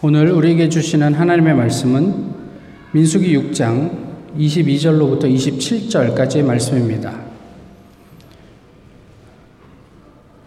[0.00, 2.14] 오늘 우리에게 주시는 하나님의 말씀은
[2.92, 3.90] 민수기 6장
[4.38, 7.18] 22절로부터 27절까지의 말씀입니다.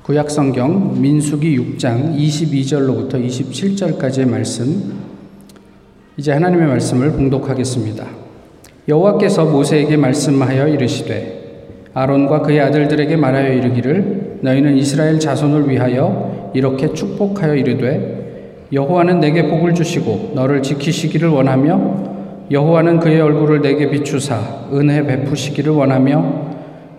[0.04, 4.94] 구약 성경 민수기 6장 22절로부터 27절까지의 말씀
[6.16, 8.08] 이제 하나님의 말씀을 봉독하겠습니다.
[8.88, 17.56] 여호와께서 모세에게 말씀하여 이르시되 아론과 그의 아들들에게 말하여 이르기를 너희는 이스라엘 자손을 위하여 이렇게 축복하여
[17.56, 18.21] 이르되
[18.74, 22.12] 여호와는 내게 복을 주시고 너를 지키시기를 원하며
[22.52, 26.52] 여호와는 그의 얼굴을 내게 비추사 은혜 베푸시기를 원하며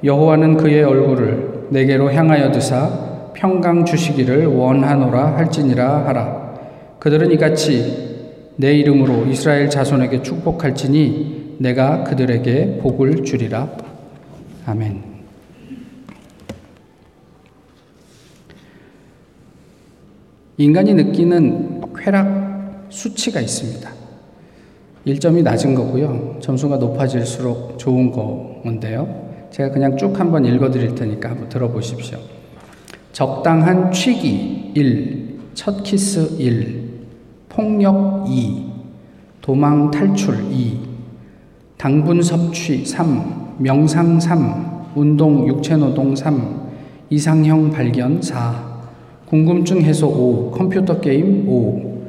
[0.04, 6.52] 여호와는 그의 얼굴을 내게로 향하여 드사 평강 주시기를 원하노라 할지니라 하라
[6.98, 8.12] 그들은 이같이
[8.56, 13.68] 내 이름으로 이스라엘 자손에게 축복할지니 내가 그들에게 복을 주리라
[14.66, 15.11] 아멘.
[20.62, 23.90] 인간이 느끼는 쾌락 수치가 있습니다.
[25.08, 26.36] 1점이 낮은 거고요.
[26.40, 29.48] 점수가 높아질수록 좋은 건데요.
[29.50, 32.16] 제가 그냥 쭉 한번 읽어 드릴 테니까 한번 들어보십시오.
[33.10, 36.90] 적당한 취기 1, 첫 키스 1,
[37.48, 38.64] 폭력 2,
[39.40, 40.78] 도망 탈출 2,
[41.76, 46.70] 당분 섭취 3, 명상 3, 운동 육체 노동 3,
[47.10, 48.71] 이상형 발견 4,
[49.32, 52.02] 궁금증 해소 5, 컴퓨터 게임 5,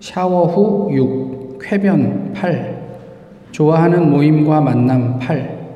[0.00, 2.98] 샤워 후 6, 쾌변 8,
[3.52, 5.66] 좋아하는 모임과 만남 8,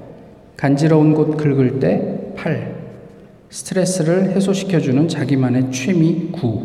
[0.54, 2.74] 간지러운 곳 긁을 때 8,
[3.48, 6.62] 스트레스를 해소시켜주는 자기만의 취미 9,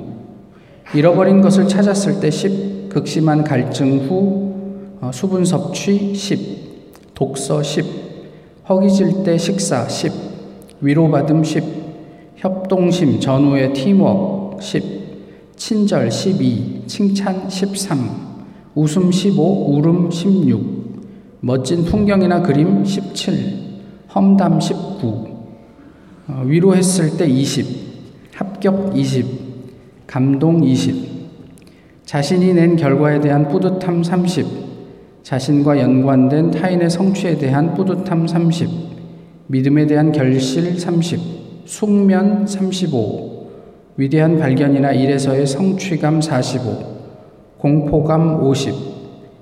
[0.93, 7.85] 잃어버린 것을 찾았을 때 10, 극심한 갈증 후 어, 수분 섭취 10, 독서 10,
[8.67, 10.11] 허기질 때 식사 10,
[10.81, 11.86] 위로받음 10,
[12.47, 17.99] 협동심 전후의 팀워크 10, 친절 12, 칭찬 13,
[18.73, 23.33] 웃음 15, 울음 16, 멋진 풍경이나 그림 17,
[24.15, 25.07] 험담 19,
[26.29, 27.67] 어, 위로했을 때 20,
[28.33, 29.25] 합격 20,
[30.07, 30.95] 감동 20,
[32.05, 34.45] 자신이 낸 결과에 대한 뿌듯함 30,
[35.23, 38.69] 자신과 연관된 타인의 성취에 대한 뿌듯함 30,
[39.47, 41.36] 믿음에 대한 결실 30,
[41.67, 43.47] 숙면 35,
[43.97, 46.97] 위대한 발견이나 일에서의 성취감 45,
[47.57, 48.73] 공포감 50,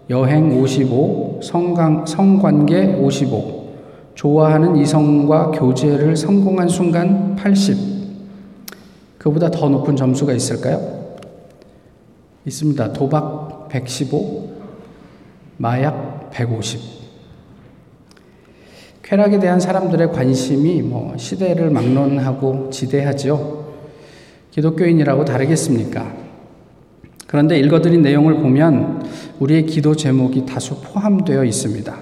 [0.09, 3.65] 여행 55, 성강, 성관계 55,
[4.15, 7.77] 좋아하는 이성과 교제를 성공한 순간 80.
[9.19, 10.79] 그보다 더 높은 점수가 있을까요?
[12.45, 12.93] 있습니다.
[12.93, 14.49] 도박 115,
[15.57, 16.94] 마약 150.
[19.05, 23.73] 쾌락에 대한 사람들의 관심이 뭐 시대를 막론하고 지대하죠.
[24.49, 26.11] 기독교인이라고 다르겠습니까?
[27.27, 29.05] 그런데 읽어드린 내용을 보면
[29.39, 31.95] 우리의 기도 제목이 다소 포함되어 있습니다.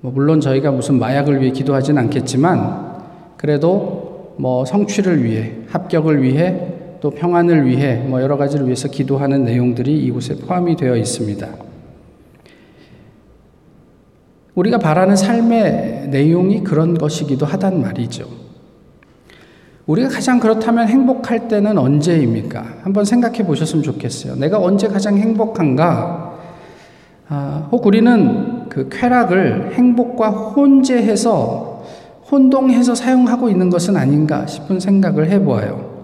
[0.00, 3.04] 뭐 물론 저희가 무슨 마약을 위해 기도하진 않겠지만
[3.36, 9.96] 그래도 뭐 성취를 위해 합격을 위해 또 평안을 위해 뭐 여러 가지를 위해서 기도하는 내용들이
[10.04, 11.65] 이곳에 포함이 되어 있습니다.
[14.56, 18.26] 우리가 바라는 삶의 내용이 그런 것이기도 하단 말이죠.
[19.86, 22.64] 우리가 가장 그렇다면 행복할 때는 언제입니까?
[22.82, 24.34] 한번 생각해 보셨으면 좋겠어요.
[24.36, 26.34] 내가 언제 가장 행복한가?
[27.28, 31.84] 아, 혹 우리는 그 쾌락을 행복과 혼재해서
[32.30, 35.96] 혼동해서 사용하고 있는 것은 아닌가 싶은 생각을 해보아요.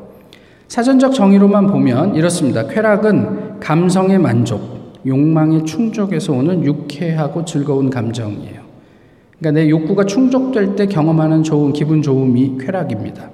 [0.68, 2.66] 사전적 정의로만 보면 이렇습니다.
[2.66, 8.62] 쾌락은 감성의 만족, 욕망의 충족에서 오는 유쾌하고 즐거운 감정이에요.
[9.38, 13.30] 그러니까 내 욕구가 충족될 때 경험하는 좋은 기분 좋음이 쾌락입니다.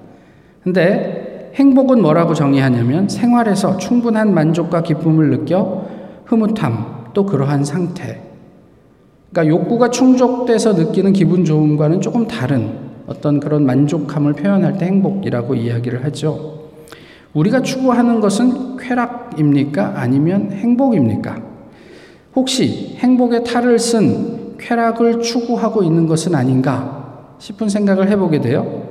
[0.63, 5.85] 근데 행복은 뭐라고 정의하냐면 생활에서 충분한 만족과 기쁨을 느껴
[6.25, 8.21] 흐뭇함 또 그러한 상태.
[9.31, 16.05] 그러니까 욕구가 충족돼서 느끼는 기분 좋음과는 조금 다른 어떤 그런 만족함을 표현할 때 행복이라고 이야기를
[16.05, 16.59] 하죠.
[17.35, 19.95] 우리가 추구하는 것은 쾌락입니까?
[19.97, 21.48] 아니면 행복입니까?
[22.39, 28.85] 혹시 행복의 탈을 쓴 쾌락을 추구하고 있는 것은 아닌가 싶은 생각을 해보게 돼요.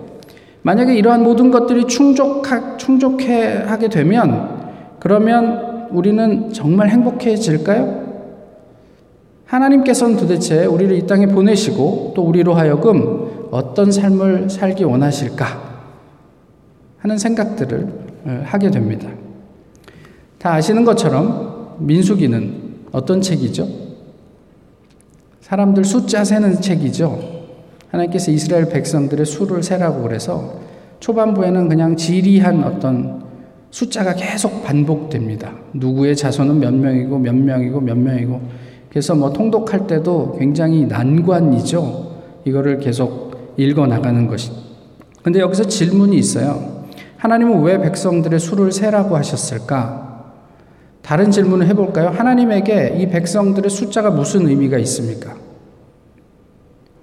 [0.63, 8.07] 만약에 이러한 모든 것들이 충족하, 충족해 하게 되면 그러면 우리는 정말 행복해질까요?
[9.45, 15.45] 하나님께서는 도대체 우리를 이 땅에 보내시고 또 우리로 하여금 어떤 삶을 살기 원하실까
[16.97, 17.88] 하는 생각들을
[18.25, 19.07] 어, 하게 됩니다.
[20.38, 22.66] 다 아시는 것처럼 민수기는
[22.97, 23.67] 어떤 책이죠?
[25.41, 27.38] 사람들 숫자 세는 책이죠.
[27.91, 30.55] 하나님께서 이스라엘 백성들의 수를 세라고 그래서
[30.99, 33.23] 초반부에는 그냥 지리한 어떤
[33.69, 35.53] 숫자가 계속 반복됩니다.
[35.73, 38.41] 누구의 자손은 몇 명이고 몇 명이고 몇 명이고
[38.89, 42.17] 그래서 뭐 통독할 때도 굉장히 난관이죠.
[42.45, 44.51] 이거를 계속 읽어 나가는 것이.
[45.21, 46.85] 근데 여기서 질문이 있어요.
[47.17, 50.06] 하나님은 왜 백성들의 수를 세라고 하셨을까?
[51.07, 52.09] 다른 질문을 해볼까요?
[52.09, 55.36] 하나님에게 이 백성들의 숫자가 무슨 의미가 있습니까?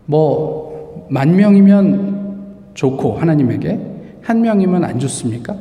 [0.05, 3.81] 뭐, 만 명이면 좋고, 하나님에게.
[4.21, 5.57] 한 명이면 안 좋습니까?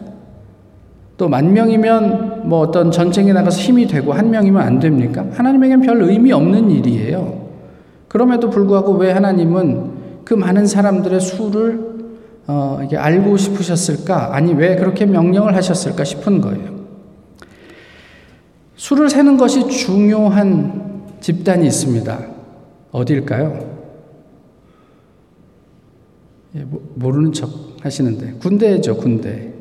[1.16, 5.26] 또 만 명이면 뭐 어떤 전쟁에 나가서 힘이 되고 한 명이면 안 됩니까?
[5.32, 7.48] 하나님에겐 별 의미 없는 일이에요.
[8.10, 9.92] 그럼에도 불구하고 왜 하나님은
[10.26, 11.94] 그 많은 사람들의 수를
[12.48, 14.36] 어, 이게 알고 싶으셨을까?
[14.36, 16.73] 아니, 왜 그렇게 명령을 하셨을까 싶은 거예요.
[18.84, 22.20] 수를 세는 것이 중요한 집단이 있습니다.
[22.92, 23.78] 어디일까요?
[26.58, 26.66] 예,
[26.96, 27.50] 모르는 척
[27.80, 29.54] 하시는데 군대죠, 군대.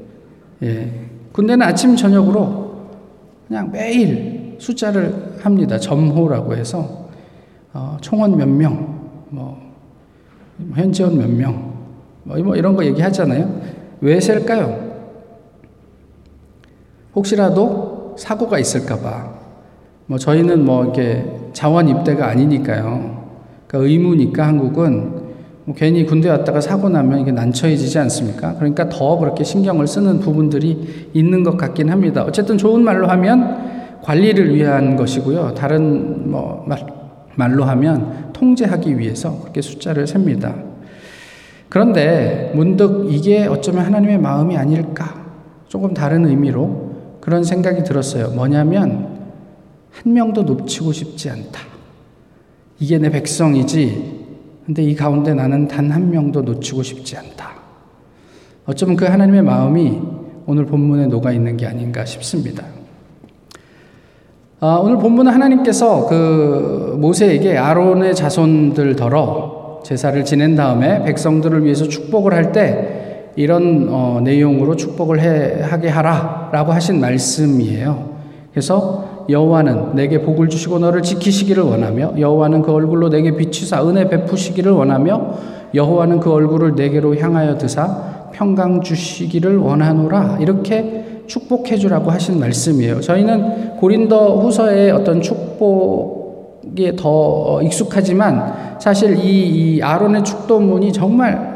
[0.65, 0.93] 예,
[1.31, 2.89] 군대는 아침 저녁으로
[3.47, 5.79] 그냥 매일 숫자를 합니다.
[5.79, 7.09] 점호라고 해서
[7.73, 9.73] 어, 총원 몇 명, 뭐
[10.75, 11.73] 현지원 몇 명,
[12.25, 13.61] 뭐, 뭐 이런 거 얘기하잖아요.
[14.01, 15.05] 왜 셀까요?
[17.15, 19.43] 혹시라도 사고가 있을까봐.
[20.07, 23.23] 뭐 저희는 뭐 이렇게 자원 입대가 아니니까요.
[23.67, 25.23] 그러니까 의무니까 한국은
[25.65, 28.55] 뭐 괜히 군대 왔다가 사고 나면 이게 난처해지지 않습니까?
[28.57, 32.25] 그러니까 더 그렇게 신경을 쓰는 부분들이 있는 것 같긴 합니다.
[32.25, 35.55] 어쨌든 좋은 말로 하면 관리를 위한 것이고요.
[35.55, 36.85] 다른 뭐 말,
[37.37, 40.55] 말로 하면 통제하기 위해서 그렇게 숫자를 셉니다.
[41.69, 45.23] 그런데 문득 이게 어쩌면 하나님의 마음이 아닐까?
[45.69, 46.92] 조금 다른 의미로
[47.23, 48.31] 그런 생각이 들었어요.
[48.31, 49.09] 뭐냐면
[49.93, 51.61] 한 명도 놓치고 싶지 않다.
[52.81, 54.21] 이게 내 백성이지.
[54.67, 57.53] 근데 이 가운데 나는 단 한 명도 놓치고 싶지 않다.
[58.67, 60.01] 어쩌면 그 하나님의 마음이
[60.47, 62.65] 오늘 본문에 녹아 있는 게 아닌가 싶습니다.
[64.59, 72.51] 아, 오늘 본문은 하나님께서 그 모세에게 아론의 자손들더러 제사를 지낸 다음에 백성들을 위해서 축복을 할
[72.53, 73.02] 때
[73.37, 78.13] 이런 어, 내용으로 축복을 해, 하게 하라라고 하신 말씀이에요.
[78.51, 84.73] 그래서 여호와는 내게 복을 주시고 너를 지키시기를 원하며 여호와는 그 얼굴로 내게 비추사 은혜 베푸시기를
[84.73, 85.35] 원하며
[85.75, 93.01] 여호와는 그 얼굴을 내게로 향하여 드사 평강 주시기를 원하노라 이렇게 축복해 주라고 하신 말씀이에요.
[93.01, 101.52] 저희는 고린도 후서의 어떤 축복에 더 익숙하지만 사실 이, 이 아론의 축도문이 정말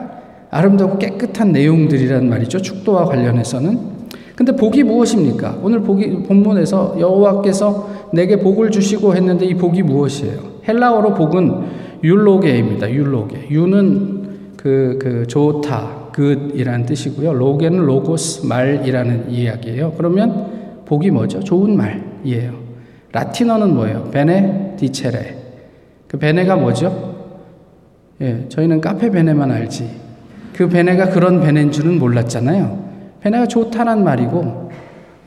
[0.56, 2.62] 아름답고 깨끗한 내용들이란 말이죠.
[2.62, 3.96] 축도와 관련해서는.
[4.34, 5.58] 근데 복이 무엇입니까?
[5.62, 10.38] 오늘 복이 본문에서 여호와께서 내게 복을 주시고 했는데 이 복이 무엇이에요?
[10.68, 11.62] 헬라어로 복은
[12.02, 12.90] 율로게입니다.
[12.90, 13.48] 율로게.
[13.50, 14.26] 유는
[14.56, 17.32] 그, 그 좋다, good이라는 뜻이고요.
[17.34, 19.92] 로게는 로고스 말이라는 이야기예요.
[19.96, 21.40] 그러면 복이 뭐죠?
[21.40, 22.52] 좋은 말이에요.
[23.12, 24.10] 라틴어는 뭐예요?
[24.10, 25.36] 베네 디체레.
[26.08, 27.14] 그 베네가 뭐죠?
[28.20, 30.05] 예, 저희는 카페 베네만 알지.
[30.56, 32.78] 그 베네가 그런 베네인 줄은 몰랐잖아요.
[33.20, 34.70] 베네가 좋다는 말이고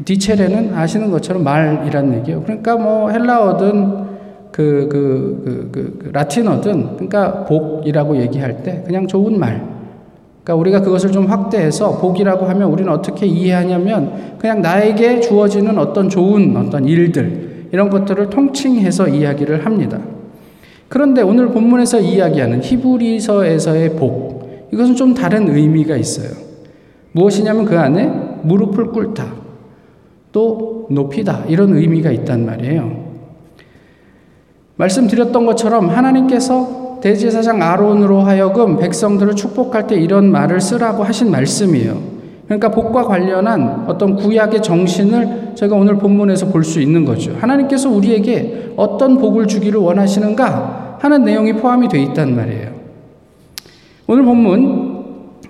[0.04, 2.42] 디체레는 아시는 것처럼 말이란 얘기예요.
[2.42, 4.10] 그러니까 뭐 헬라어든
[4.52, 9.64] 그, 그, 그, 그, 그 라틴어든 그러니까 복이라고 얘기할 때 그냥 좋은 말
[10.44, 16.58] 그러니까 우리가 그것을 좀 확대해서 복이라고 하면 우리는 어떻게 이해하냐면 그냥 나에게 주어지는 어떤 좋은
[16.58, 20.00] 어떤 일들 이런 것들을 통칭해서 이야기를 합니다.
[20.88, 24.29] 그런데 오늘 본문에서 이야기하는 히브리서에서의 복
[24.72, 26.30] 이것은 좀 다른 의미가 있어요.
[27.12, 28.06] 무엇이냐면 그 안에
[28.44, 29.26] 무릎을 꿇다
[30.32, 33.10] 또 높이다 이런 의미가 있단 말이에요.
[34.76, 42.20] 말씀드렸던 것처럼 하나님께서 대제사장 아론으로 하여금 백성들을 축복할 때 이런 말을 쓰라고 하신 말씀이에요.
[42.46, 47.36] 그러니까 복과 관련한 어떤 구약의 정신을 제가 오늘 본문에서 볼 수 있는 거죠.
[47.40, 52.79] 하나님께서 우리에게 어떤 복을 주기를 원하시는가 하는 내용이 포함이 되어 있단 말이에요.
[54.12, 55.04] 오늘 본문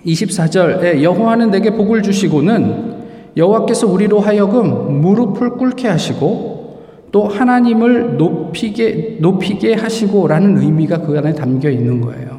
[0.06, 2.98] 24절에 여호와는 내게 복을 주시고는
[3.38, 11.70] 여호와께서 우리로 하여금 무릎을 꿇게 하시고 또 하나님을 높이게, 높이게 하시고라는 의미가 그 안에 담겨
[11.70, 12.38] 있는 거예요.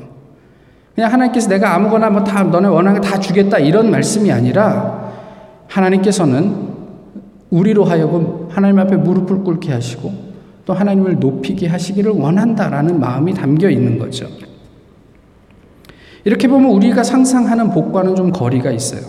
[0.95, 5.13] 그냥 하나님께서 내가 아무거나 뭐 다 너네 원하는 다 주겠다 이런 말씀이 아니라
[5.69, 6.55] 하나님께서는
[7.49, 10.13] 우리로 하여금 하나님 앞에 무릎을 꿇게 하시고
[10.67, 14.27] 또 하나님을 높이게 하시기를 원한다라는 마음이 담겨 있는 거죠.
[16.25, 19.01] 이렇게 보면 우리가 상상하는 복과는 좀 거리가 있어요.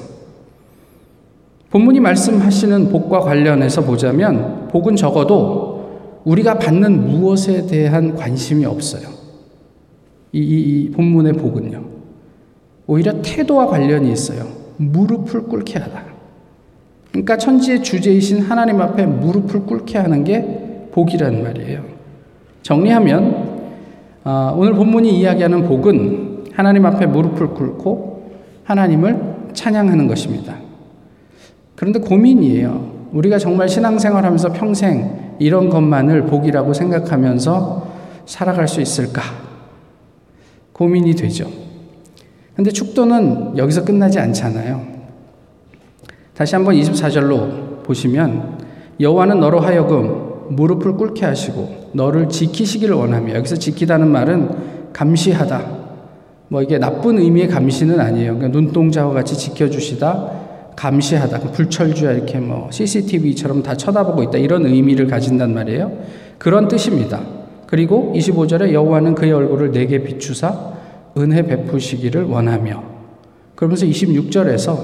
[1.70, 9.10] 본문이 말씀하시는 복과 관련해서 보자면 복은 적어도 우리가 받는 무엇에 대한 관심이 없어요.
[10.34, 11.84] 이, 이, 이 본문의 복은요.
[12.88, 14.46] 오히려 태도와 관련이 있어요.
[14.78, 16.04] 무릎을 꿇게 하다.
[17.12, 21.84] 그러니까 천지의 주제이신 하나님 앞에 무릎을 꿇게 하는 게 복이란 말이에요.
[22.64, 23.62] 정리하면
[24.24, 26.21] 어, 오늘 본문이 이야기하는 복은
[26.54, 28.32] 하나님 앞에 무릎을 꿇고
[28.64, 30.56] 하나님을 찬양하는 것입니다.
[31.76, 33.10] 그런데 고민이에요.
[33.14, 37.92] 우리가 정말 신앙생활 하면서 평생 이런 것만을 복이라고 생각하면서
[38.26, 39.22] 살아갈 수 있을까?
[40.74, 41.50] 고민이 되죠.
[42.56, 44.86] 근데 축도는 여기서 끝나지 않잖아요.
[46.36, 48.60] 다시 한번 24절로 보시면
[49.00, 55.81] 여호와는 너로 하여금 무릎을 꿇게 하시고 너를 지키시기를 원하며 여기서 지키다는 말은 감시하다.
[56.52, 58.36] 뭐 이게 나쁜 의미의 감시는 아니에요.
[58.36, 60.32] 그러니까 눈동자와 같이 지켜주시다.
[60.76, 61.40] 감시하다.
[61.40, 64.38] 그 불철주야 이렇게 뭐 CCTV처럼 다 쳐다보고 있다.
[64.38, 65.94] 이런 의미를 가진단 말이에요.
[66.38, 67.22] 그런 뜻입니다.
[67.68, 70.74] 그리고 25절에 여호와는 그의 얼굴을 내게 비추사
[71.18, 72.84] 은혜 베푸시기를 원하며
[73.56, 74.78] 그러면서 26절에서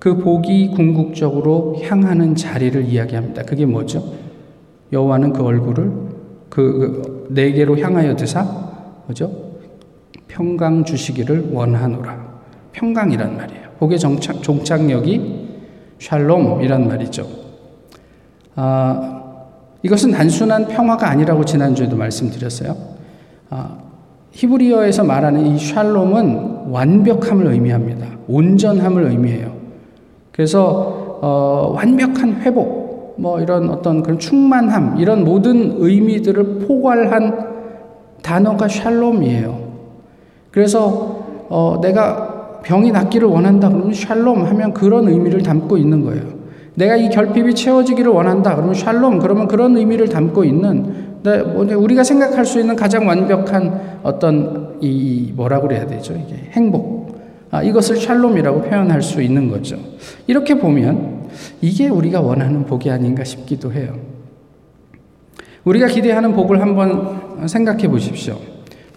[0.00, 3.44] 그 복이 궁극적으로 향하는 자리를 이야기합니다.
[3.44, 4.02] 그게 뭐죠?
[4.92, 5.92] 여호와는 그 얼굴을
[6.48, 8.42] 그, 그 내게로 향하여 드사
[9.06, 9.47] 뭐죠?
[10.28, 12.28] 평강 주시기를 원하노라.
[12.72, 13.68] 평강이란 말이에요.
[13.78, 15.48] 복의 정착, 종착역이
[15.98, 17.26] 샬롬이란 말이죠.
[18.54, 19.22] 아,
[19.82, 22.76] 이것은 단순한 평화가 아니라고 지난주에도 말씀드렸어요.
[23.50, 23.78] 아,
[24.32, 28.06] 히브리어에서 말하는 이 샬롬은 완벽함을 의미합니다.
[28.28, 29.56] 온전함을 의미해요.
[30.32, 37.48] 그래서 어, 완벽한 회복, 뭐 이런 어떤 그런 충만함, 이런 모든 의미들을 포괄한
[38.22, 39.67] 단어가 샬롬이에요.
[40.50, 46.22] 그래서 어, 내가 병이 낫기를 원한다 그러면 샬롬 하면 그런 의미를 담고 있는 거예요.
[46.74, 52.04] 내가 이 결핍이 채워지기를 원한다 그러면 샬롬 그러면 그런 의미를 담고 있는 네, 뭐 우리가
[52.04, 57.18] 생각할 수 있는 가장 완벽한 어떤 이 뭐라고 그래야 되죠 이게 행복
[57.50, 59.78] 아, 이것을 샬롬이라고 표현할 수 있는 거죠.
[60.26, 61.28] 이렇게 보면
[61.60, 63.94] 이게 우리가 원하는 복이 아닌가 싶기도 해요.
[65.64, 68.38] 우리가 기대하는 복을 한번 생각해 보십시오.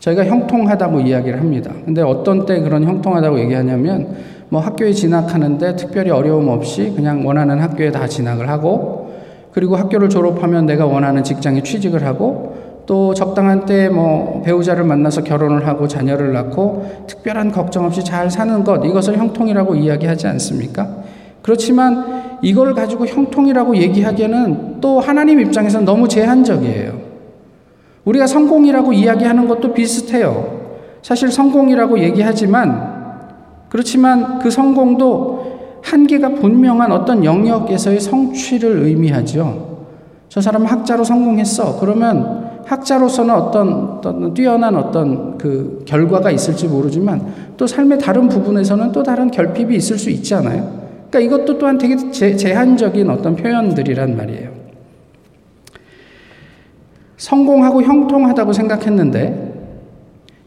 [0.02, 1.72] 저희가 형통하다고 이야기를 합니다.
[1.86, 4.16] 근데 어떤 때 그런 형통하다고 얘기하냐면
[4.50, 9.14] 뭐 학교에 진학하는데 특별히 어려움 없이 그냥 원하는 학교에 다 진학을 하고
[9.54, 15.88] 그리고 학교를 졸업하면 내가 원하는 직장에 취직을 하고 또 적당한 때뭐 배우자를 만나서 결혼을 하고
[15.88, 20.90] 자녀를 낳고 특별한 걱정 없이 잘 사는 것 이것을 형통이라고 이야기하지 않습니까?
[21.44, 27.11] 그렇지만 이걸 가지고 형통이라고 얘기하기에는 또 하나님 입장에서 너무 제한적이에요.
[28.06, 30.62] 우리가 성공이라고 이야기하는 것도 비슷해요.
[31.02, 33.02] 사실 성공이라고 얘기하지만
[33.70, 39.72] 그렇지만 그 성공도 한계가 분명한 어떤 영역에서의 성취를 의미하죠.
[40.30, 41.80] 저 사람은 학자로 성공했어.
[41.80, 49.04] 그러면 학자로서는 어떤, 어떤 뛰어난 어떤 그 결과가 있을지 모르지만 또 삶의 다른 부분에서는 또
[49.04, 50.82] 다른 결핍이 있을 수 있잖아요.
[51.10, 54.61] 그러니까 이것도 또한 되게 제, 제한적인 어떤 표현들이란 말이에요.
[57.22, 59.54] 성공하고 형통하다고 생각했는데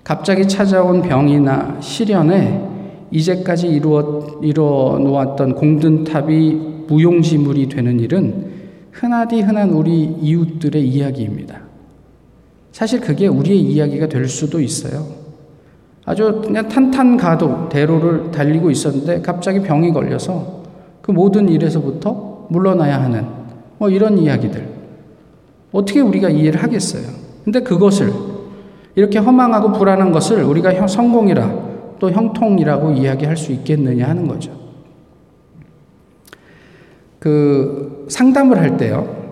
[0.03, 2.69] 갑자기 찾아온 병이나 시련에
[3.13, 8.51] 이제까지 이루어, 이루어 놓았던 공든탑이 무용지물이 되는 일은
[8.91, 11.61] 흔하디 흔한 우리 이웃들의 이야기입니다.
[12.73, 15.07] 사실 그게 우리의 이야기가 될 수도 있어요.
[16.05, 20.65] 아주 그냥 탄탄가도 대로를 달리고 있었는데 갑자기 병이 걸려서
[21.03, 23.27] 그 모든 일에서부터 물러나야 하는
[23.79, 24.74] 뭐 이런 이야기들.
[25.75, 27.03] 어떻게 우리가 이해를 하겠어요?
[27.43, 28.13] 근데 그것을
[28.95, 34.53] 이렇게 허망하고 불안한 것을 우리가 성공이라 또 형통이라고 이야기할 수 있겠느냐 하는 거죠.
[37.19, 39.25] 그 상담을 할 때요.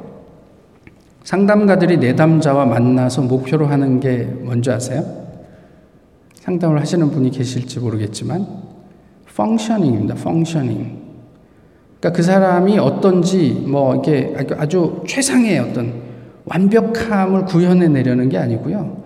[1.23, 5.05] 상담가들이 내담자와 만나서 목표로 하는 게 뭔지 아세요?
[6.35, 8.45] 상담을 하시는 분이 계실지 모르겠지만
[9.37, 10.17] 펑셔닝입니다.
[10.17, 11.03] 펑셔닝.
[12.01, 16.12] 그러니까 그 사람이 어떤지 뭐 이게 아주 최상의 어떤
[16.45, 19.03] 완벽함을 구현해 내려는 게 아니고요.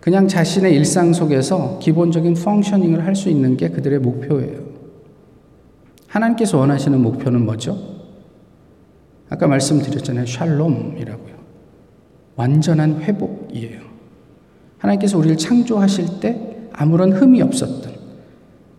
[0.00, 4.60] 그냥 자신의 일상 속에서 기본적인 펑셔닝을 할 수 있는 게 그들의 목표예요.
[6.06, 7.78] 하나님께서 원하시는 목표는 뭐죠?
[9.28, 10.26] 아까 말씀드렸잖아요.
[10.26, 11.34] 샬롬이라고요.
[12.36, 13.80] 완전한 회복이에요.
[14.78, 17.92] 하나님께서 우리를 창조하실 때 아무런 흠이 없었던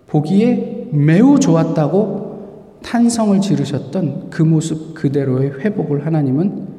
[0.07, 6.70] 보기에 매우 좋았다고 탄성을 지르셨던 그 모습 그대로의 회복을 하나님은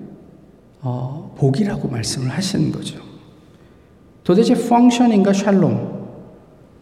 [0.83, 3.01] 어, 복이라고 말씀을 하시는 거죠.
[4.25, 6.03] 도대체 펑션인가 샬롬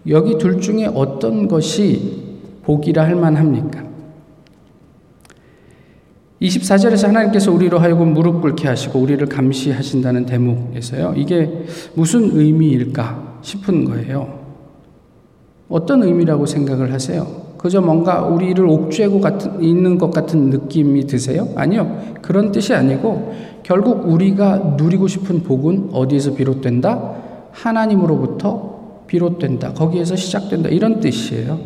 [0.09, 3.85] 여기 둘 중에 어떤 것이 복이라 할 만합니까?
[6.41, 11.15] 24절에서 하나님께서 우리로 하여금 무릎 꿇게 하시고 우리를 감시하신다는 대목에서요.
[11.17, 11.65] 이게
[11.95, 14.41] 무슨 의미일까 싶은 거예요.
[15.69, 17.51] 어떤 의미라고 생각을 하세요?
[17.59, 21.47] 그저 뭔가 우리를 옥죄고 같은, 있는 것 같은 느낌이 드세요?
[21.57, 22.15] 아니요.
[22.23, 27.13] 그런 뜻이 아니고 결국 우리가 누리고 싶은 복은 어디에서 비롯된다?
[27.53, 29.73] 하나님으로부터 비롯된다.
[29.75, 30.69] 거기에서 시작된다.
[30.69, 31.59] 이런 뜻이에요.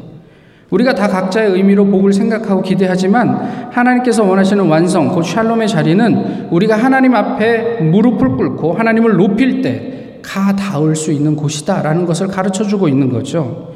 [0.70, 7.14] 우리가 다 각자의 의미로 복을 생각하고 기대하지만 하나님께서 원하시는 완성, 곧 샬롬의 자리는 우리가 하나님
[7.14, 13.10] 앞에 무릎을 꿇고 하나님을 높일 때 가 닿을 수 있는 곳이다라는 것을 가르쳐 주고 있는
[13.10, 13.74] 거죠.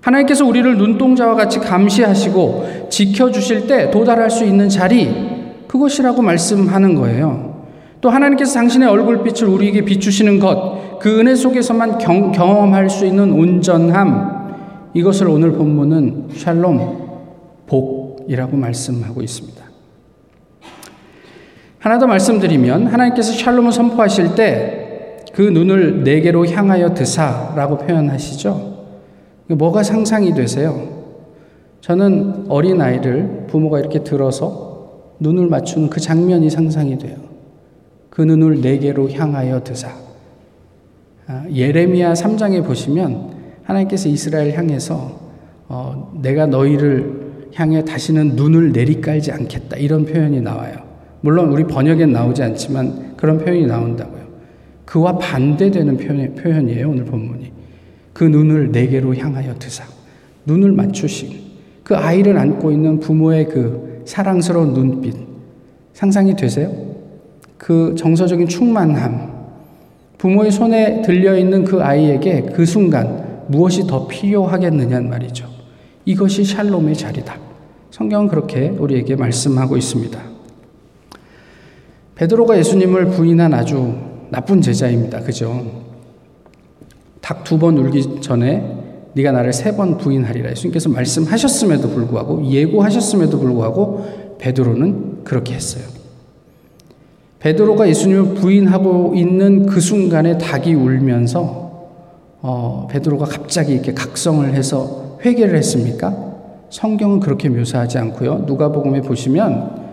[0.00, 5.12] 하나님께서 우리를 눈동자와 같이 감시하시고 지켜주실 때 도달할 수 있는 자리,
[5.66, 7.47] 그것이라고 말씀하는 거예요.
[8.00, 14.90] 또 하나님께서 당신의 얼굴빛을 우리에게 비추시는 것, 그 은혜 속에서만 경, 경험할 수 있는 온전함,
[14.94, 17.08] 이것을 오늘 본문은 샬롬,
[17.66, 19.64] 복이라고 말씀하고 있습니다.
[21.78, 24.78] 하나 더 말씀드리면 하나님께서 샬롬을 선포하실 때
[25.38, 28.86] 그 눈을 내게로 향하여 드사라고 표현하시죠.
[29.46, 30.98] 뭐가 상상이 되세요?
[31.80, 37.27] 저는 어린 아이를 부모가 이렇게 들어서 눈을 맞추는 그 장면이 상상이 돼요.
[38.18, 39.92] 그 눈을 내게로 향하여 드사.
[41.28, 43.30] 아, 예레미야 3장에 보시면
[43.62, 45.20] 하나님께서 이스라엘 향해서
[45.68, 50.78] 어, 내가 너희를 향해 다시는 눈을 내리깔지 않겠다 이런 표현이 나와요.
[51.20, 54.26] 물론 우리 번역엔 나오지 않지만 그런 표현이 나온다고요.
[54.84, 55.96] 그와 반대되는
[56.34, 57.52] 표현, 이에요 오늘 본문이.
[58.12, 59.84] 그 눈을 내게로 향하여 드사.
[60.44, 61.38] 눈을 맞추신
[61.84, 65.14] 그 아이를 안고 있는 부모의 그 사랑스러운 눈빛.
[65.92, 66.97] 상상이 되세요?
[67.58, 69.36] 그 정서적인 충만함.
[70.18, 75.46] 부모의 손에 들려있는 그 아이에게 그 순간 무엇이 더 필요하겠느냐는 말이죠.
[76.04, 77.36] 이것이 샬롬의 자리다.
[77.90, 80.20] 성경은 그렇게 우리에게 말씀하고 있습니다.
[82.16, 83.94] 베드로가 예수님을 부인한 아주
[84.30, 85.20] 나쁜 제자입니다.
[85.20, 85.64] 그죠?
[87.20, 88.76] 닭 두 번 울기 전에
[89.14, 90.50] 네가 나를 세 번 부인하리라.
[90.50, 95.84] 예수님께서 말씀하셨음에도 불구하고 예고하셨음에도 불구하고 베드로는 그렇게 했어요.
[97.40, 101.68] 베드로가 예수님을 부인하고 있는 그 순간에 닭이 울면서
[102.40, 106.28] 어, 베드로가 갑자기 이렇게 각성을 해서 회개를 했습니까?
[106.70, 108.44] 성경은 그렇게 묘사하지 않고요.
[108.46, 109.88] 누가복음에 보시면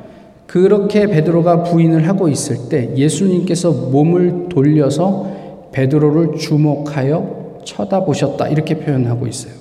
[0.48, 5.32] 그렇게 베드로가 부인을 하고 있을 때 예수님께서 몸을 돌려서
[5.72, 9.54] 베드로를 주목하여 쳐다보셨다 이렇게 표현하고 있어요.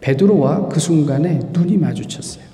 [0.00, 2.47] 베드로와 그 순간에 눈이 마주쳤어요.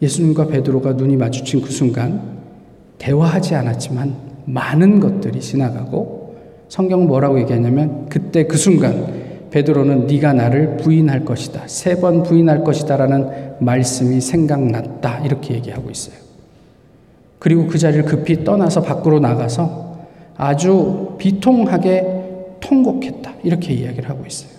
[0.00, 2.38] 예수님과 베드로가 눈이 마주친 그 순간
[2.98, 6.36] 대화하지 않았지만 많은 것들이 지나가고
[6.68, 11.62] 성경 뭐라고 얘기하냐면 그때 그 순간 베드로는 네가 나를 부인할 것이다.
[11.66, 15.20] 세 번 부인할 것이다라는 말씀이 생각났다.
[15.24, 16.16] 이렇게 얘기하고 있어요.
[17.38, 19.96] 그리고 그 자리를 급히 떠나서 밖으로 나가서
[20.36, 22.06] 아주 비통하게
[22.60, 23.32] 통곡했다.
[23.42, 24.57] 이렇게 이야기를 하고 있어요.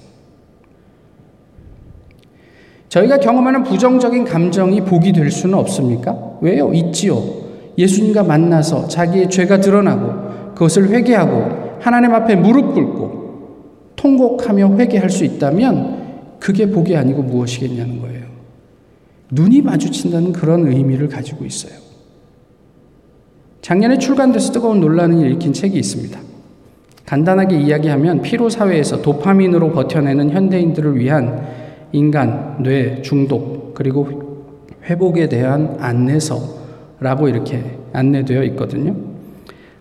[2.89, 6.37] 저희가 경험하는 부정적인 감정이 복이 될 수는 없습니까?
[6.41, 6.73] 왜요?
[6.73, 7.23] 있지요.
[7.77, 13.19] 예수님과 만나서 자기의 죄가 드러나고 그것을 회개하고 하나님 앞에 무릎 꿇고
[13.95, 15.99] 통곡하며 회개할 수 있다면
[16.39, 18.25] 그게 복이 아니고 무엇이겠냐는 거예요.
[19.31, 21.73] 눈이 마주친다는 그런 의미를 가지고 있어요.
[23.61, 26.19] 작년에 출간돼서 뜨거운 논란을 일으킨 책이 있습니다.
[27.05, 31.58] 간단하게 이야기하면 피로 사회에서 도파민으로 버텨내는 현대인들을 위한
[31.91, 34.45] 인간, 뇌, 중독, 그리고
[34.83, 38.95] 회복에 대한 안내서라고 이렇게 안내되어 있거든요.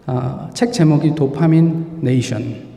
[0.06, 2.68] 아, 책 제목이 Dopamine Nation.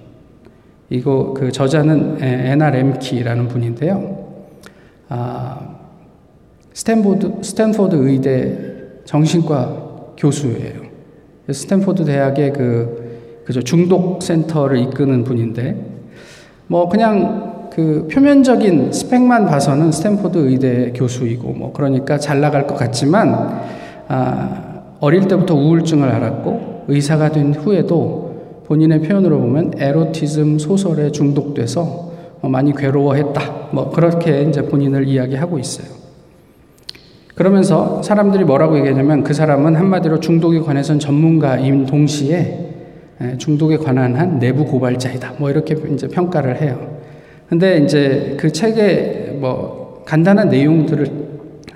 [0.90, 4.28] 이거 그 저자는 애나 렘키라는 분인데요.
[5.08, 5.78] 아,
[6.74, 8.58] 스탠포드 스탠포드 의대
[9.06, 10.82] 정신과 교수예요.
[11.50, 15.76] 스탠포드 대학의 그 그죠 중독 센터를 이끄는 분인데
[16.68, 23.62] 뭐 그냥 그 표면적인 스펙만 봐서는 스탠포드 의대 교수이고 뭐 그러니까 잘 나갈 것 같지만
[24.10, 32.52] 아, 어릴 때부터 우울증을 앓았고 의사가 된 후에도 본인의 표현으로 보면 에로티즘 소설에 중독돼서 뭐
[32.52, 33.70] 많이 괴로워했다.
[33.72, 35.88] 뭐 그렇게 이제 본인을 이야기하고 있어요.
[37.36, 42.68] 그러면서 사람들이 뭐라고 얘기하냐면 그 사람은 한마디로 중독에 관해서는 전문가인 동시에
[43.38, 45.36] 중독에 관한 한 내부 고발자이다.
[45.38, 46.91] 뭐 이렇게 이제 평가를 해요.
[47.52, 51.06] 근데 이제 그 책에 뭐 간단한 내용들을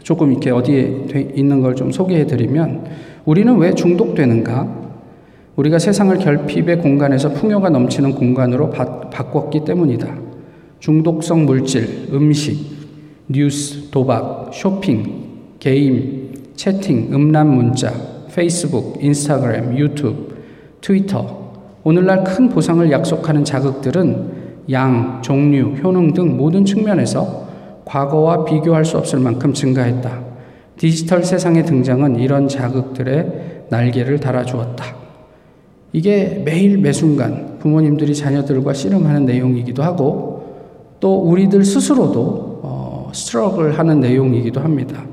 [0.03, 2.85] 조금 이렇게 어디에 있는 걸 좀 소개해 드리면
[3.25, 4.85] 우리는 왜 중독되는가?
[5.57, 10.15] 우리가 세상을 결핍의 공간에서 풍요가 넘치는 공간으로 바, 바꿨기 때문이다.
[10.79, 12.57] 중독성 물질, 음식,
[13.27, 15.25] 뉴스, 도박, 쇼핑,
[15.59, 17.91] 게임, 채팅, 음란 문자,
[18.33, 20.41] 페이스북, 인스타그램, 유튜브,
[20.79, 21.51] 트위터,
[21.83, 27.45] 오늘날 큰 보상을 약속하는 자극들은 양, 종류, 효능 등 모든 측면에서
[27.85, 30.19] 과거와 비교할 수 없을 만큼 증가했다.
[30.77, 34.83] 디지털 세상의 등장은 이런 자극들의 날개를 달아주었다.
[35.93, 40.35] 이게 매일 매순간 부모님들이 자녀들과 씨름하는 내용이기도 하고
[40.99, 45.05] 또 우리들 스스로도 어, 스트럭을 하는 내용이기도 합니다.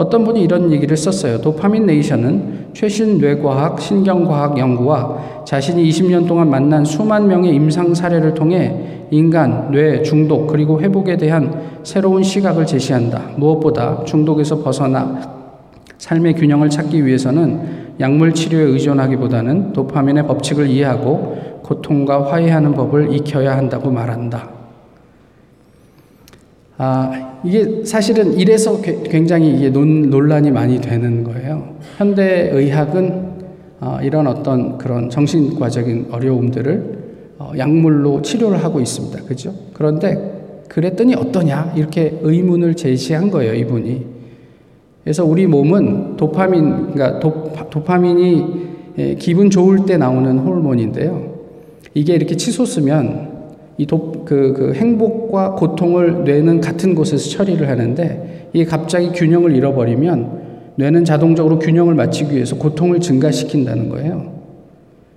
[0.00, 1.42] 어떤 분이 이런 얘기를 썼어요.
[1.42, 9.06] 도파민 네이션은 최신 뇌과학, 신경과학 연구와 자신이 20년 동안 만난 수만 명의 임상 사례를 통해
[9.10, 13.32] 인간, 뇌, 중독, 그리고 회복에 대한 새로운 시각을 제시한다.
[13.36, 15.20] 무엇보다 중독에서 벗어나
[15.98, 23.90] 삶의 균형을 찾기 위해서는 약물 치료에 의존하기보다는 도파민의 법칙을 이해하고 고통과 화해하는 법을 익혀야 한다고
[23.90, 24.48] 말한다.
[26.78, 31.76] 아, 이게 사실은 이래서 굉장히 이게 논, 논란이 많이 되는 거예요.
[31.96, 33.30] 현대 의학은
[33.80, 36.98] 어, 이런 어떤 그런 정신과적인 어려움들을
[37.38, 39.24] 어, 약물로 치료를 하고 있습니다.
[39.24, 39.54] 그죠?
[39.72, 41.72] 그런데 그랬더니 어떠냐?
[41.76, 44.06] 이렇게 의문을 제시한 거예요, 이분이.
[45.02, 51.38] 그래서 우리 몸은 도파민, 그러니까 도, 도파민이 예, 기분 좋을 때 나오는 호르몬인데요.
[51.94, 53.29] 이게 이렇게 치솟으면
[53.80, 60.40] 이 도, 그, 그 행복과 고통을 뇌는 같은 곳에서 처리를 하는데 이게 갑자기 균형을 잃어버리면
[60.74, 64.34] 뇌는 자동적으로 균형을 맞추기 위해서 고통을 증가시킨다는 거예요.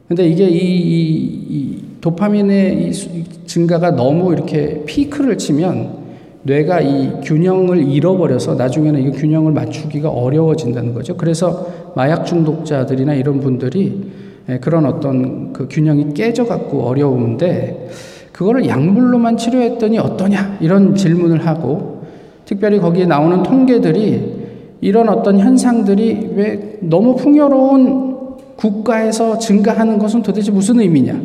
[0.08, 6.04] 근데 이게 이, 이, 이 도파민의 이 증가가 너무 이렇게 피크를 치면
[6.43, 11.17] 뇌가 이 균형을 잃어버려서 나중에는 이 균형을 맞추기가 어려워진다는 거죠.
[11.17, 14.10] 그래서 마약 중독자들이나 이런 분들이
[14.47, 17.89] 예, 그런 어떤 그 균형이 깨져갖고 어려운데
[18.34, 22.04] 그거를 약물로만 치료했더니 어떠냐 이런 질문을 하고
[22.46, 24.43] 특별히 거기에 나오는 통계들이
[24.82, 28.13] 이런 어떤 현상들이 왜 너무 풍요로운
[28.58, 31.22] 국가에서 증가하는 것은 도대체 무슨 의미냐?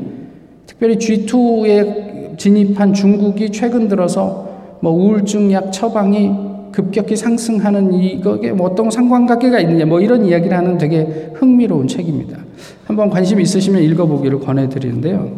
[0.67, 4.49] 특별히 G2에 진입한 중국이 최근 들어서
[4.81, 6.31] 뭐 우울증 약 처방이
[6.71, 12.39] 급격히 상승하는 이거에 뭐 어떤 상관관계가 있느냐 뭐 이런 이야기를 하는 되게 흥미로운 책입니다.
[12.85, 15.31] 한번 관심 있으시면 읽어보기를 권해드리는데요.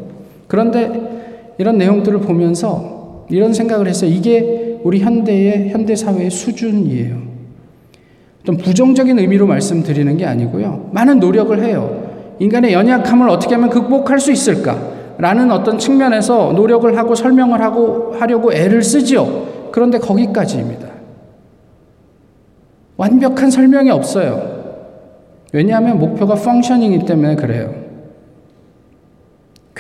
[0.46, 1.19] 그런데
[1.60, 4.10] 이런 내용들을 보면서 이런 생각을 했어요.
[4.10, 7.16] 이게 우리 현대의 현대 사회의 수준이에요.
[8.44, 10.88] 좀 부정적인 의미로 말씀드리는 게 아니고요.
[10.94, 12.36] 많은 노력을 해요.
[12.38, 14.90] 인간의 연약함을 어떻게 하면 극복할 수 있을까?
[15.18, 19.68] 라는 어떤 측면에서 노력을 하고 설명을 하고 하려고 애를 쓰지요.
[19.70, 20.88] 그런데 거기까지입니다.
[22.96, 24.60] 완벽한 설명이 없어요.
[25.52, 27.79] 왜냐하면 목표가 펑셔닝이기 때문에 그래요.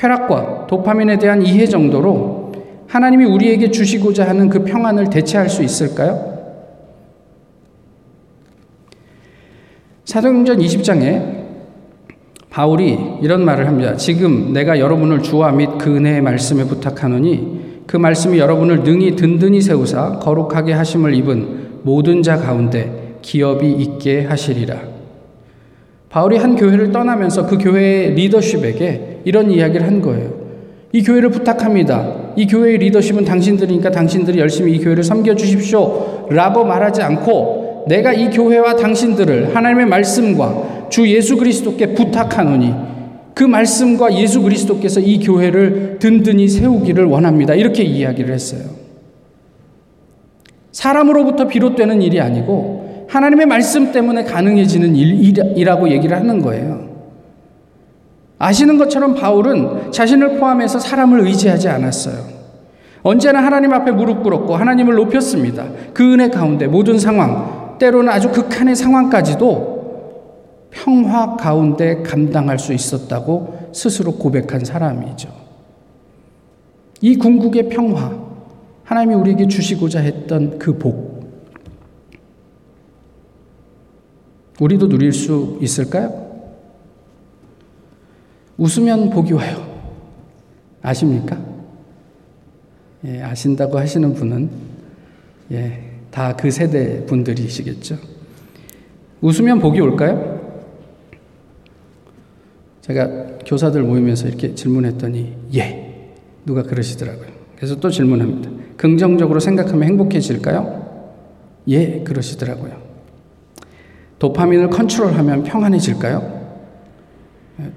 [0.00, 2.52] 쾌락과 도파민에 대한 이해 정도로
[2.88, 6.30] 하나님이 우리에게 주시고자 하는 그 평안을 대체할 수 있을까요?
[10.06, 11.40] 사도행전 20장에
[12.48, 13.94] 바울이 이런 말을 합니다.
[13.94, 20.18] 지금 내가 여러분을 주와 및 그 은혜의 말씀에 부탁하노니 그 말씀이 여러분을 능히 든든히 세우사
[20.18, 24.99] 거룩하게 하심을 입은 모든 자 가운데 기업이 있게 하시리라.
[26.10, 30.40] 바울이 한 교회를 떠나면서 그 교회의 리더십에게 이런 이야기를 한 거예요.
[30.92, 32.32] 이 교회를 부탁합니다.
[32.34, 36.26] 이 교회의 리더십은 당신들이니까 당신들이 열심히 이 교회를 섬겨 주십시오.
[36.28, 42.74] 라고 말하지 않고 내가 이 교회와 당신들을 하나님의 말씀과 주 예수 그리스도께 부탁하노니
[43.32, 47.54] 그 말씀과 예수 그리스도께서 이 교회를 든든히 세우기를 원합니다.
[47.54, 48.62] 이렇게 이야기를 했어요.
[50.72, 52.79] 사람으로부터 비롯되는 일이 아니고
[53.10, 56.88] 하나님의 말씀 때문에 가능해지는 일 이라고 얘기를 하는 거예요.
[58.38, 62.24] 아시는 것처럼 바울은 자신을 포함해서 사람을 의지하지 않았어요.
[63.02, 65.66] 언제나 하나님 앞에 무릎 꿇었고 하나님을 높였습니다.
[65.92, 69.80] 그 은혜 가운데 모든 상황, 때로는 아주 극한의 상황까지도
[70.70, 75.28] 평화 가운데 감당할 수 있었다고 스스로 고백한 사람이죠.
[77.00, 78.12] 이 궁극의 평화,
[78.84, 81.09] 하나님이 우리에게 주시고자 했던 그 복,
[84.60, 86.28] 우리도 누릴 수 있을까요?
[88.56, 89.66] 웃으면 복이 와요.
[90.82, 91.38] 아십니까?
[93.06, 94.50] 예, 아신다고 하시는 분은
[95.52, 97.96] 예, 다 그 세대 분들이시겠죠.
[99.22, 100.38] 웃으면 복이 올까요?
[102.82, 107.28] 제가 교사들 모이면서 이렇게 질문했더니 예 누가 그러시더라고요.
[107.56, 108.50] 그래서 또 질문합니다.
[108.76, 110.80] 긍정적으로 생각하면 행복해질까요?
[111.68, 112.89] 예 그러시더라고요.
[114.20, 116.40] 도파민을 컨트롤하면 평안해질까요?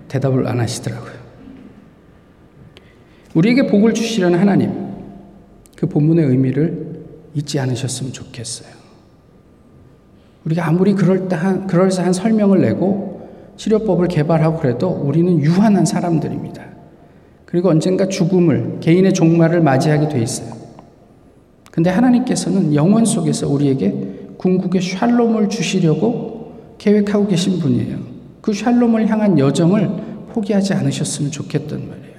[0.10, 1.14] 대답을 안 하시더라고요.
[3.34, 4.72] 우리에게 복을 주시려는 하나님,
[5.76, 8.70] 그 본문의 의미를 잊지 않으셨으면 좋겠어요.
[10.46, 16.62] 우리가 아무리 그럴듯한, 그럴싸한 설명을 내고 치료법을 개발하고 그래도 우리는 유한한 사람들입니다.
[17.46, 20.54] 그리고 언젠가 죽음을, 개인의 종말을 맞이하게 돼 있어요.
[21.72, 26.33] 근데 하나님께서는 영원 속에서 우리에게 궁극의 샬롬을 주시려고
[26.78, 27.98] 계획하고 계신 분이에요.
[28.42, 29.90] 그 샬롬을 향한 여정을
[30.34, 32.14] 포기하지 않으셨으면 좋겠단 말이에요.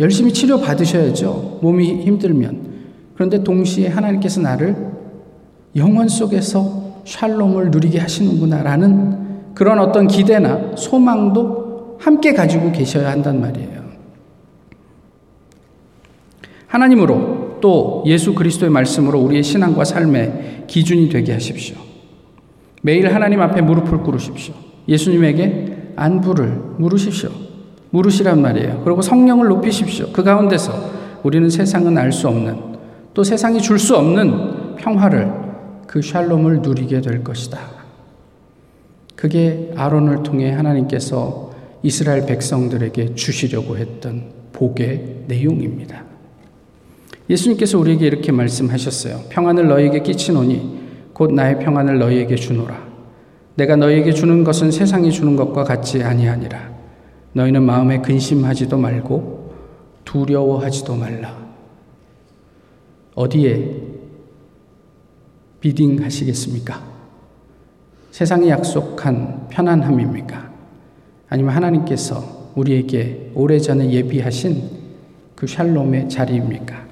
[0.00, 1.60] 열심히 치료 받으셔야죠.
[1.62, 2.76] 몸이 힘들면.
[3.14, 4.76] 그런데 동시에 하나님께서 나를
[5.74, 13.86] 영원 속에서 샬롬을 누리게 하시는구나라는 그런 어떤 기대나 소망도 함께 가지고 계셔야 한단 말이에요.
[16.66, 21.85] 하나님으로 또 예수 그리스도의 말씀으로 우리의 신앙과 삶의 기준이 되게 하십시오.
[22.86, 24.54] 매일 하나님 앞에 무릎을 꿇으십시오.
[24.86, 26.46] 예수님에게 안부를
[26.78, 27.30] 물으십시오.
[27.90, 28.82] 물으시란 말이에요.
[28.84, 30.06] 그리고 성령을 높이십시오.
[30.12, 30.92] 그 가운데서
[31.24, 32.56] 우리는 세상은 알 수 없는
[33.12, 35.32] 또 세상이 줄 수 없는 평화를
[35.88, 37.58] 그 샬롬을 누리게 될 것이다.
[39.16, 41.50] 그게 아론을 통해 하나님께서
[41.82, 46.04] 이스라엘 백성들에게 주시려고 했던 복의 내용입니다.
[47.28, 49.22] 예수님께서 우리에게 이렇게 말씀하셨어요.
[49.30, 50.85] 평안을 너희에게 끼치노니
[51.16, 52.76] 곧 나의 평안을 너희에게 주노라.
[53.54, 56.74] 내가 너희에게 주는 것은 세상이 주는 것과 같지 아니하니라.
[57.32, 59.54] 너희는 마음에 근심하지도 말고
[60.04, 61.34] 두려워하지도 말라.
[63.14, 63.76] 어디에
[65.60, 66.84] 비딩 하시겠습니까?
[68.10, 70.50] 세상이 약속한 편안함입니까?
[71.30, 74.64] 아니면 하나님께서 우리에게 오래전에 예비하신
[75.34, 76.86] 그 샬롬의 자리입니까?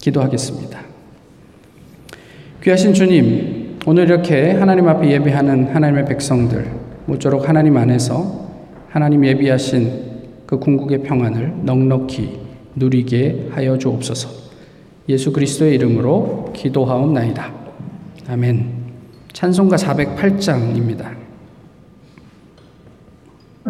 [0.00, 0.80] 기도하겠습니다.
[2.62, 3.57] 귀하신 주님,
[3.90, 6.70] 오늘 이렇게 하나님 앞에 예배하는 하나님의 백성들,
[7.06, 8.46] 모쪼록 하나님 안에서
[8.90, 12.38] 하나님 예비하신 그 궁극의 평안을 넉넉히
[12.76, 14.28] 누리게 하여 주옵소서.
[15.08, 17.50] 예수 그리스도의 이름으로 기도하옵나이다.
[18.28, 18.66] 아멘.
[19.32, 21.17] 찬송가 408장입니다.